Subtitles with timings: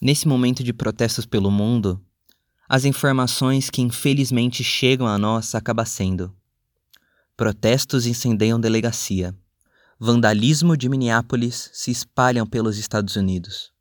[0.00, 2.00] Nesse momento de protestos pelo mundo,
[2.68, 6.32] as informações que infelizmente chegam a nós acabam sendo:
[7.36, 9.34] protestos incendeiam delegacia,
[9.98, 13.72] vandalismo de Minneapolis se espalham pelos Estados Unidos.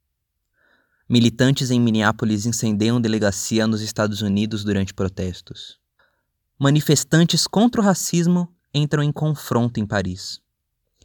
[1.08, 5.78] Militantes em Minneapolis incendeiam delegacia nos Estados Unidos durante protestos.
[6.58, 10.42] Manifestantes contra o racismo entram em confronto em Paris.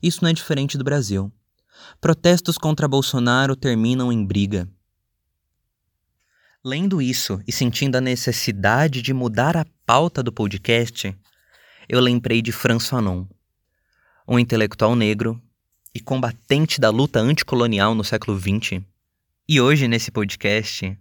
[0.03, 1.31] Isso não é diferente do Brasil.
[2.01, 4.69] Protestos contra Bolsonaro terminam em briga.
[6.65, 11.13] Lendo isso e sentindo a necessidade de mudar a pauta do podcast,
[11.89, 13.27] eu lembrei de François Fanon,
[14.29, 15.43] um intelectual negro
[15.93, 18.81] e combatente da luta anticolonial no século XX
[19.49, 20.97] e hoje, nesse podcast,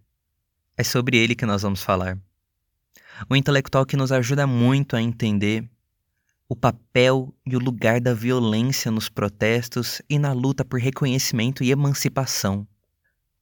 [0.75, 2.17] é sobre ele que nós vamos falar.
[3.29, 5.69] Um intelectual que nos ajuda muito a entender
[6.49, 11.69] o papel e o lugar da violência nos protestos e na luta por reconhecimento e
[11.69, 12.67] emancipação.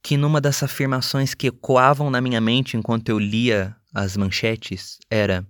[0.02, 5.46] Que numa das afirmações que ecoavam na minha mente enquanto eu lia as manchetes era: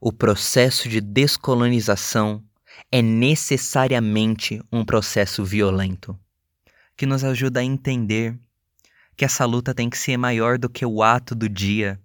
[0.00, 2.44] O processo de descolonização
[2.90, 6.18] é necessariamente um processo violento
[6.96, 8.38] que nos ajuda a entender
[9.16, 12.00] que essa luta tem que ser maior do que o ato do dia.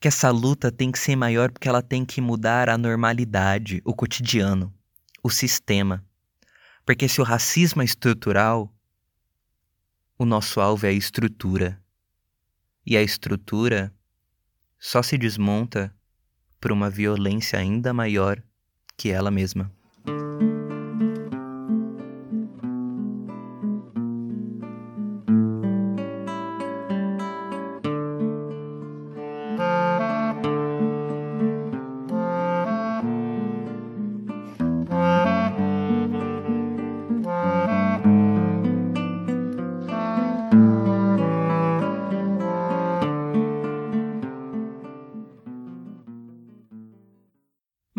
[0.00, 3.94] Que essa luta tem que ser maior porque ela tem que mudar a normalidade, o
[3.94, 4.72] cotidiano,
[5.22, 6.04] o sistema.
[6.84, 8.73] Porque se o racismo é estrutural,
[10.18, 11.80] o nosso alvo é a estrutura.
[12.86, 13.92] E a estrutura
[14.78, 15.94] só se desmonta
[16.60, 18.42] por uma violência ainda maior
[18.96, 19.70] que ela mesma.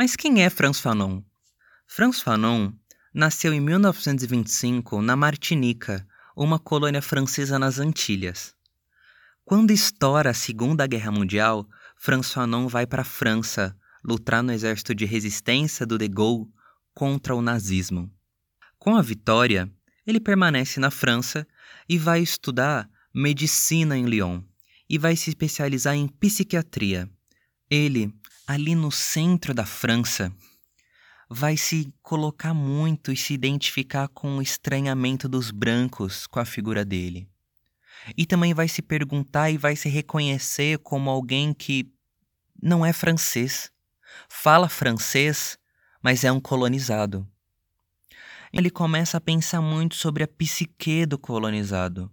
[0.06, 1.24] Mas quem é Franz Fanon?
[1.88, 2.72] Franz Fanon
[3.12, 6.08] nasceu em 1925 na Martinica,
[6.38, 8.54] uma colônia francesa nas Antilhas.
[9.44, 11.68] Quando estoura a Segunda Guerra Mundial,
[11.98, 16.52] Franz Fanon vai para a França lutar no exército de resistência do De Gaulle
[16.94, 18.08] contra o nazismo.
[18.78, 19.68] Com a vitória,
[20.06, 21.48] ele permanece na França
[21.90, 24.44] e vai estudar medicina em Lyon
[24.88, 27.10] e vai se especializar em psiquiatria.
[27.72, 28.14] Ele
[28.48, 30.32] ali no centro da França,
[31.30, 36.86] vai se colocar muito e se identificar com o estranhamento dos brancos com a figura
[36.86, 37.28] dele.
[38.16, 41.92] E também vai se perguntar e vai se reconhecer como alguém que
[42.62, 43.72] não é francês,
[44.30, 45.58] fala francês,
[46.02, 47.28] mas é um colonizado.
[48.54, 52.12] Ele começa a pensar muito sobre a psique do colonizado.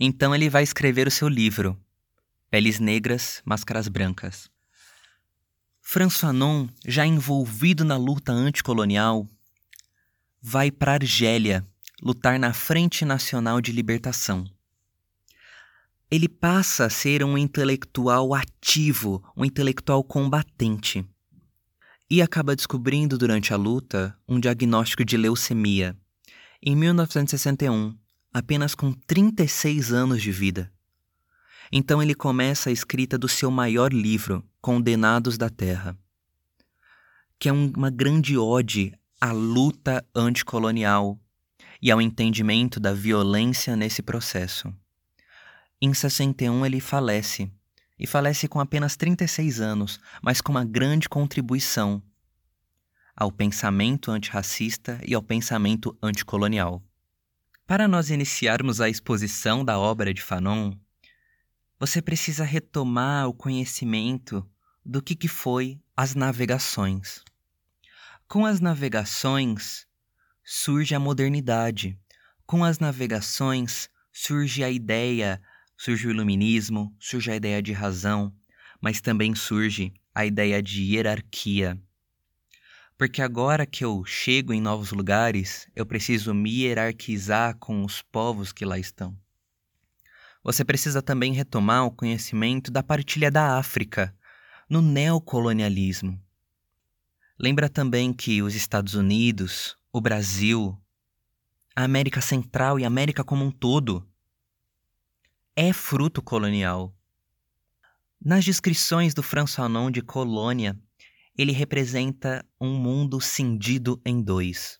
[0.00, 1.78] Então ele vai escrever o seu livro,
[2.50, 4.53] Peles Negras, Máscaras Brancas.
[5.86, 9.28] François Fanon, já envolvido na luta anticolonial,
[10.40, 11.64] vai para Argélia
[12.02, 14.50] lutar na Frente Nacional de Libertação.
[16.10, 21.06] Ele passa a ser um intelectual ativo, um intelectual combatente.
[22.10, 25.94] E acaba descobrindo durante a luta um diagnóstico de leucemia.
[26.62, 27.94] Em 1961,
[28.32, 30.73] apenas com 36 anos de vida.
[31.72, 35.96] Então ele começa a escrita do seu maior livro, Condenados da Terra,
[37.38, 41.18] que é uma grande ode à luta anticolonial
[41.80, 44.72] e ao entendimento da violência nesse processo.
[45.80, 47.50] Em 61 ele falece,
[47.98, 52.02] e falece com apenas 36 anos, mas com uma grande contribuição
[53.16, 56.82] ao pensamento antirracista e ao pensamento anticolonial.
[57.66, 60.72] Para nós iniciarmos a exposição da obra de Fanon,
[61.86, 64.42] você precisa retomar o conhecimento
[64.82, 67.22] do que, que foi as navegações.
[68.26, 69.86] Com as navegações
[70.42, 72.00] surge a modernidade.
[72.46, 75.42] Com as navegações surge a ideia,
[75.76, 78.34] surge o iluminismo, surge a ideia de razão,
[78.80, 81.78] mas também surge a ideia de hierarquia.
[82.96, 88.54] Porque agora que eu chego em novos lugares, eu preciso me hierarquizar com os povos
[88.54, 89.22] que lá estão.
[90.44, 94.14] Você precisa também retomar o conhecimento da partilha da África
[94.68, 96.22] no neocolonialismo.
[97.38, 100.78] Lembra também que os Estados Unidos, o Brasil,
[101.74, 104.06] a América Central e a América como um todo
[105.56, 106.94] é fruto colonial.
[108.22, 110.78] Nas descrições do François Fanon de colônia,
[111.36, 114.78] ele representa um mundo cindido em dois.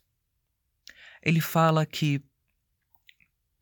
[1.23, 2.23] Ele fala que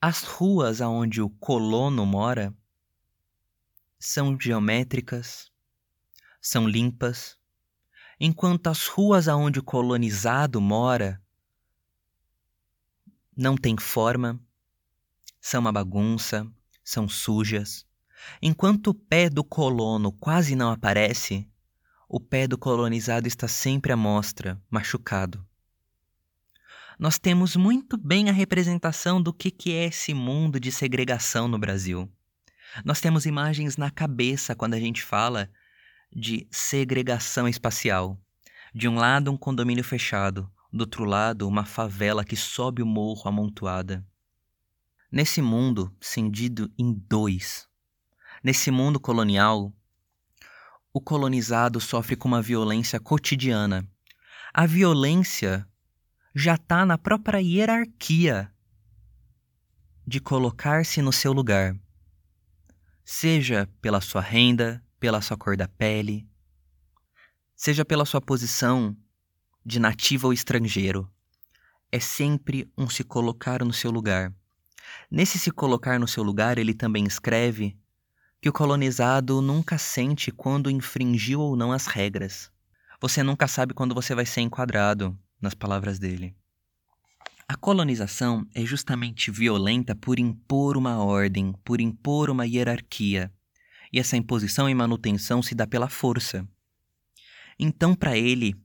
[0.06, 2.54] As ruas aonde o colono mora
[3.98, 5.50] são geométricas,
[6.42, 7.38] são limpas,
[8.20, 11.24] enquanto as ruas aonde o colonizado mora
[13.34, 14.38] não têm forma,
[15.40, 16.46] são uma bagunça,
[16.84, 17.88] são sujas.
[18.42, 21.50] Enquanto o pé do colono quase não aparece,
[22.10, 25.48] o pé do colonizado está sempre à mostra, machucado.
[27.00, 31.57] Nós temos muito bem a representação do que, que é esse mundo de segregação no
[31.57, 32.12] Brasil.
[32.86, 35.50] Nós temos imagens na cabeça quando a gente fala
[36.12, 38.19] de segregação espacial.
[38.74, 43.28] De um lado, um condomínio fechado, do outro lado, uma favela que sobe o morro
[43.28, 44.06] amontoada.
[45.12, 47.68] Nesse mundo cindido em dois,
[48.44, 49.72] nesse mundo colonial,
[50.92, 53.88] o colonizado sofre com uma violência cotidiana.
[54.54, 55.68] A violência
[56.36, 58.52] já está na própria hierarquia
[60.06, 61.76] de colocar-se no seu lugar,
[63.06, 66.28] seja pela sua renda, pela sua cor da pele,
[67.56, 68.98] seja pela sua posição
[69.64, 71.08] de nativo ou estrangeiro.
[71.92, 74.34] É sempre um se colocar no seu lugar.
[75.12, 77.78] Nesse se colocar no seu lugar, ele também escreve
[78.42, 82.52] que o colonizado nunca sente quando infringiu ou não as regras.
[83.00, 86.34] Você nunca sabe quando você vai ser enquadrado, nas palavras dele.
[87.48, 93.31] A colonização é justamente violenta por impor uma ordem, por impor uma hierarquia.
[93.92, 96.48] E essa imposição e manutenção se dá pela força.
[97.60, 98.56] Então, para ele,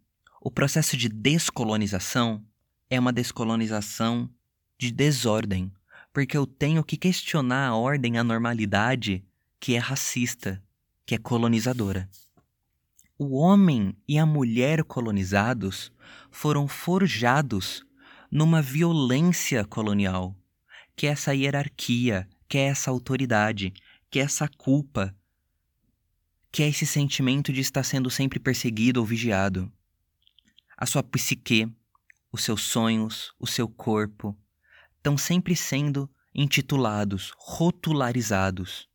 [0.41, 2.43] o processo de descolonização
[2.89, 4.31] é uma descolonização
[4.79, 5.71] de desordem,
[6.13, 9.25] porque eu tenho que questionar a ordem, a normalidade
[9.61, 10.63] que é racista,
[11.05, 12.09] que é colonizadora.
[13.21, 15.91] O homem e a mulher colonizados
[16.31, 17.85] foram forjados
[18.31, 20.37] numa violência colonial,
[20.95, 23.75] que é essa hierarquia, que é essa autoridade,
[24.09, 25.13] que é essa culpa,
[26.53, 29.69] que é esse sentimento de estar sendo sempre perseguido ou vigiado.
[30.77, 31.69] A sua psique,
[32.31, 34.39] os seus sonhos, o seu corpo,
[34.97, 38.89] estão sempre sendo intitulados, rotularizados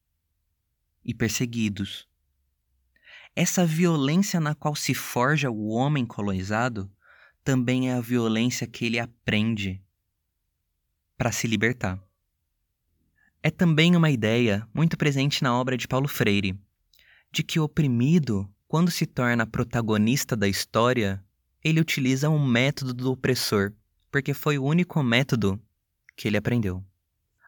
[1.03, 2.07] e perseguidos.
[3.35, 6.89] Essa violência na qual se forja o homem colonizado
[7.43, 9.81] também é a violência que ele aprende
[11.17, 11.99] para se libertar.
[13.41, 16.57] É também uma ideia muito presente na obra de Paulo Freire,
[17.31, 21.23] de que o oprimido, quando se torna protagonista da história,
[21.63, 23.73] ele utiliza um método do opressor,
[24.11, 25.59] porque foi o único método
[26.15, 26.83] que ele aprendeu.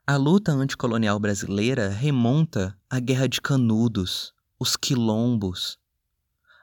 [0.05, 4.34] A luta anticolonial brasileira remonta à Guerra de Canudos,
[4.65, 5.77] os quilombos,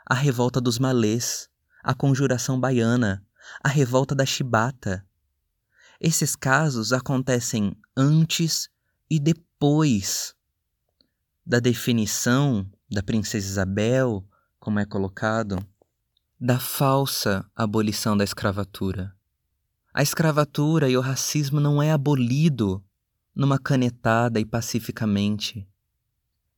[0.05, 1.49] a revolta dos malês,
[1.85, 3.25] a conjuração baiana,
[3.63, 5.07] a revolta da chibata.
[6.01, 8.69] Esses casos acontecem antes
[9.09, 10.35] e depois
[11.47, 14.27] da definição da princesa Isabel,
[14.59, 15.65] como é colocado,
[16.41, 19.15] da falsa abolição da escravatura.
[19.95, 22.85] A escravatura e o racismo não é abolido
[23.33, 25.69] numa canetada e pacificamente.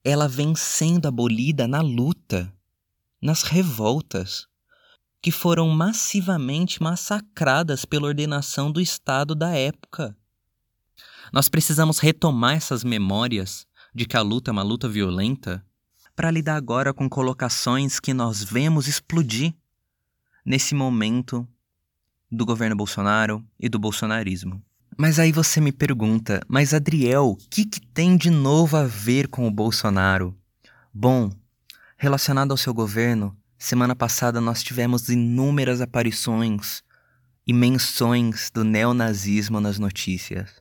[0.05, 2.53] Ela vem sendo abolida na luta,
[3.23, 4.47] nas revoltas,
[5.23, 10.15] que foram massivamente massacradas pela ordenação do Estado da época.
[11.33, 15.65] Nós precisamos retomar essas memórias de que a luta é uma luta violenta
[16.15, 19.55] para lidar agora com colocações que nós vemos explodir
[20.45, 21.49] nesse momento
[22.31, 24.63] do governo Bolsonaro e do bolsonarismo.
[24.97, 29.29] Mas aí você me pergunta, mas Adriel, o que, que tem de novo a ver
[29.29, 30.37] com o Bolsonaro?
[30.93, 31.31] Bom,
[31.97, 36.83] relacionado ao seu governo, Semana passada nós tivemos inúmeras aparições
[37.47, 40.61] e menções do neonazismo nas notícias.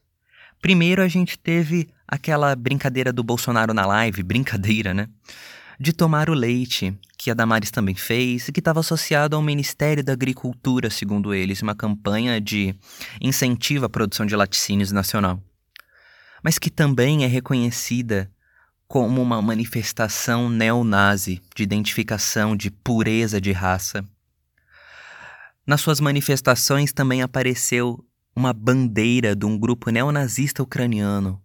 [0.62, 5.10] Primeiro a gente teve aquela brincadeira do Bolsonaro na live, brincadeira, né?
[5.80, 10.04] De tomar o leite, que a Damares também fez, e que estava associado ao Ministério
[10.04, 12.76] da Agricultura, segundo eles, uma campanha de
[13.20, 15.42] incentivo à produção de laticínios nacional.
[16.44, 18.30] Mas que também é reconhecida
[18.88, 24.06] como uma manifestação neonazi de identificação de pureza de raça.
[25.66, 31.42] Nas suas manifestações também apareceu uma bandeira de um grupo neonazista ucraniano,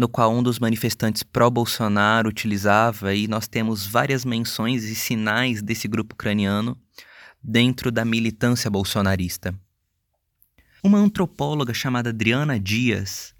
[0.00, 5.86] no qual um dos manifestantes pró-Bolsonaro utilizava, e nós temos várias menções e sinais desse
[5.86, 6.74] grupo ucraniano
[7.42, 9.54] dentro da militância bolsonarista.
[10.82, 13.34] Uma antropóloga chamada Adriana Dias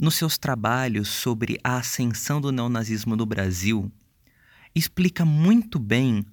[0.00, 3.88] nos seus trabalhos sobre a ascensão do neonazismo no Brasil,
[4.74, 6.26] explica muito bem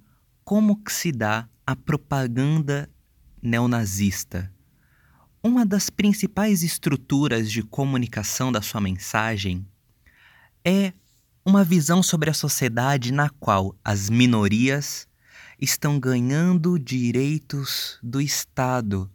[0.44, 2.90] como se dá a propaganda
[3.40, 4.52] neonazista.
[5.48, 9.66] Uma das principais estruturas de comunicação da sua mensagem
[10.64, 10.92] é
[11.46, 15.08] uma visão sobre a sociedade na qual as minorias
[15.58, 19.10] estão ganhando direitos do Estado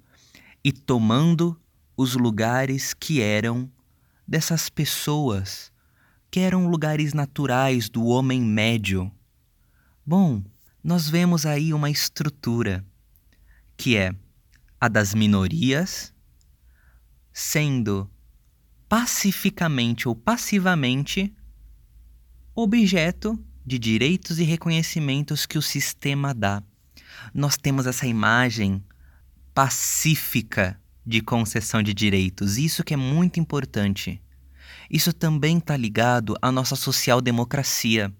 [0.64, 1.60] e tomando
[1.94, 3.70] os lugares que eram
[4.26, 5.70] dessas pessoas,
[6.30, 9.12] que eram lugares naturais do homem médio.
[10.04, 10.42] Bom,
[10.82, 12.82] nós vemos aí uma estrutura
[13.76, 14.14] que é
[14.80, 16.11] a das minorias
[17.32, 18.10] sendo
[18.88, 21.34] pacificamente ou passivamente
[22.54, 26.62] objeto de direitos e reconhecimentos que o sistema dá.
[27.32, 28.82] Nós temos essa imagem
[29.54, 34.20] pacífica de concessão de direitos, isso que é muito importante.
[34.90, 38.12] Isso também está ligado à nossa social-democracia,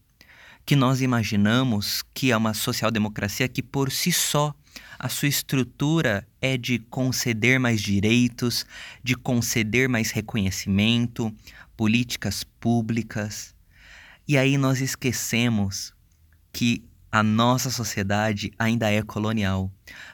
[0.65, 4.55] que nós imaginamos que é uma social-democracia que por si só
[5.03, 8.65] a sua estrutura é de conceder mais direitos,
[9.03, 11.35] de conceder mais reconhecimento,
[11.77, 13.53] políticas públicas.
[14.29, 15.93] E aí nós esquecemos
[16.53, 19.73] que a nossa sociedade ainda é colonial,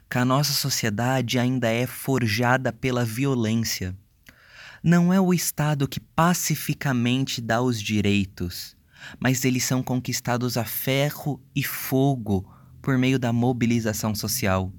[0.09, 3.95] que a nossa sociedade ainda é forjada pela violência.
[4.83, 8.75] Não é o Estado que pacificamente dá os direitos,
[9.21, 14.73] mas eles são conquistados a ferro e fogo por meio da mobilização social.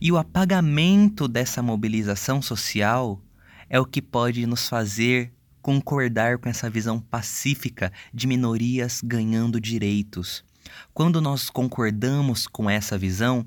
[0.00, 3.22] E o apagamento dessa mobilização social
[3.68, 10.44] é o que pode nos fazer concordar com essa visão pacífica de minorias ganhando direitos.
[10.92, 13.46] Quando nós concordamos com essa visão,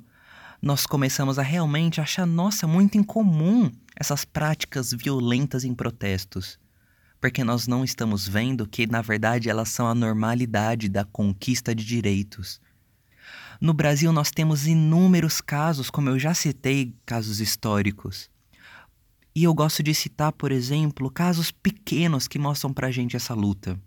[0.62, 6.60] nós começamos a realmente achar, nossa, muito incomum essas práticas violentas em protestos.
[7.20, 11.86] Porque nós não estamos vendo que, na verdade, elas são a normalidade da conquista de
[11.86, 12.62] direitos.
[13.64, 18.30] No Brasil, nós temos inúmeros casos, como eu já citei, casos históricos.
[19.34, 23.80] E eu gosto de citar, por exemplo, casos pequenos que mostram pra gente essa luta.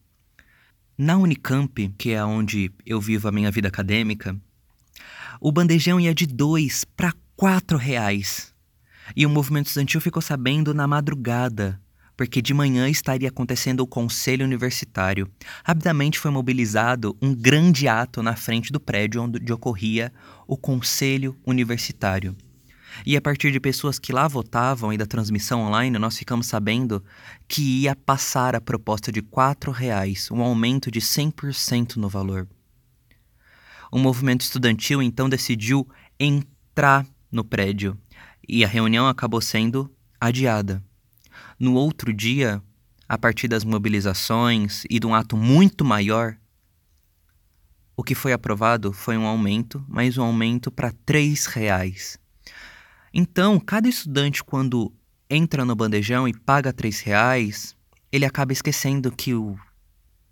[0.97, 4.35] Na Unicamp, que é onde eu vivo a minha vida acadêmica,
[5.43, 8.55] o bandejão ia de dois para quatro reais.
[9.15, 11.79] E o movimento estudantil ficou sabendo na madrugada,
[12.17, 15.31] porque de manhã estaria acontecendo o conselho universitário.
[15.65, 20.13] Rapidamente foi mobilizado um grande ato na frente do prédio onde ocorria
[20.47, 22.35] o conselho universitário.
[23.05, 27.05] E a partir de pessoas que lá votavam e da transmissão online, nós ficamos sabendo
[27.47, 32.49] que ia passar a proposta de R$ reais, um aumento de 100% no valor.
[33.93, 35.87] O movimento estudantil então decidiu
[36.19, 37.99] entrar no prédio
[38.49, 40.83] e a reunião acabou sendo adiada.
[41.59, 42.63] No outro dia,
[43.09, 46.37] a partir das mobilizações e de um ato muito maior,
[47.97, 52.19] o que foi aprovado foi um aumento, mas um aumento para R$ reais.
[53.13, 54.93] Então, cada estudante, quando
[55.31, 57.75] entra no bandejão e paga três reais,
[58.13, 59.59] ele acaba esquecendo que o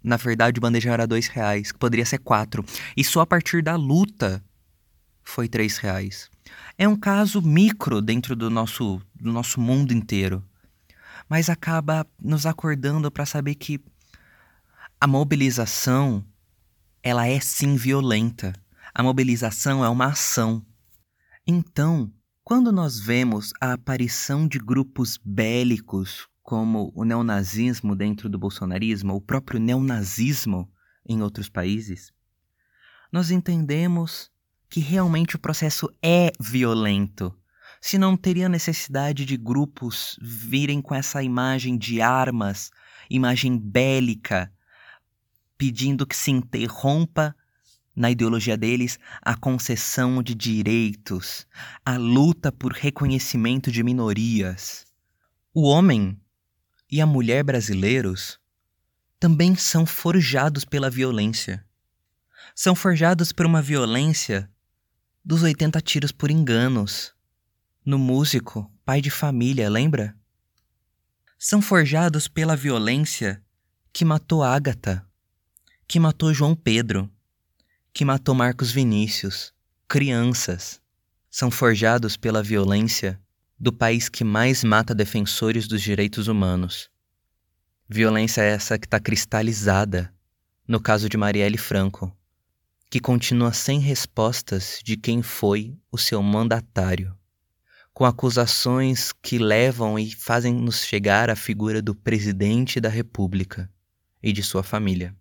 [0.04, 2.62] na verdade o bandejão era dois reais, que poderia ser quatro.
[2.94, 4.44] E só a partir da luta
[5.22, 6.30] foi três reais.
[6.76, 10.44] É um caso micro dentro do nosso, do nosso mundo inteiro.
[11.28, 13.80] Mas acaba nos acordando para saber que
[15.00, 16.24] a mobilização
[17.02, 18.52] ela é sim violenta.
[18.94, 20.64] A mobilização é uma ação.
[21.46, 22.10] Então,
[22.42, 29.20] quando nós vemos a aparição de grupos bélicos como o neonazismo dentro do bolsonarismo, o
[29.20, 30.70] próprio neonazismo
[31.06, 32.12] em outros países,
[33.10, 34.30] nós entendemos
[34.68, 37.34] que realmente o processo é violento.
[37.86, 42.70] Se não teria necessidade de grupos virem com essa imagem de armas,
[43.10, 44.50] imagem bélica,
[45.58, 47.36] pedindo que se interrompa
[47.94, 51.46] na ideologia deles, a concessão de direitos,
[51.84, 54.86] a luta por reconhecimento de minorias.
[55.52, 56.18] O homem
[56.90, 58.40] e a mulher brasileiros
[59.20, 61.62] também são forjados pela violência.
[62.54, 64.50] São forjados por uma violência
[65.22, 67.13] dos 80 tiros por enganos.
[67.86, 70.16] No músico, pai de família, lembra?
[71.38, 73.44] São forjados pela violência
[73.92, 75.06] que matou Ágata,
[75.86, 77.12] que matou João Pedro,
[77.92, 79.52] que matou Marcos Vinícius,
[79.86, 80.80] crianças,
[81.30, 83.20] são forjados pela violência
[83.60, 86.88] do país que mais mata defensores dos direitos humanos.
[87.86, 90.10] Violência essa que está cristalizada
[90.66, 92.10] no caso de Marielle Franco,
[92.88, 97.14] que continua sem respostas de quem foi o seu mandatário,
[97.94, 103.70] com acusações que levam e fazem nos chegar à figura do presidente da República
[104.20, 105.14] e de sua família.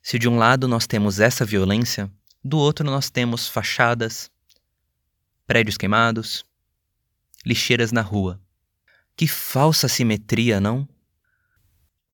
[0.00, 2.08] Se de um lado nós temos essa violência,
[2.44, 4.30] do outro nós temos fachadas,
[5.48, 6.46] prédios queimados,
[7.44, 8.40] lixeiras na rua.
[9.16, 10.88] Que falsa simetria, não?